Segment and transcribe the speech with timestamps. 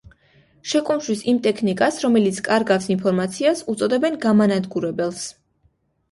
[0.69, 5.21] შეკუმშვის იმ ტექნიკას, რომელიც კარგავს ინფორმაციას უწოდებენ გამანადგურებელს.